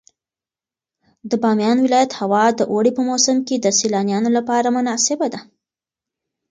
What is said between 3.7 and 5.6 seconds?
سیلانیانو لپاره مناسبه ده.